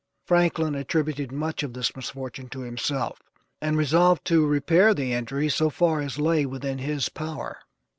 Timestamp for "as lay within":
6.01-6.79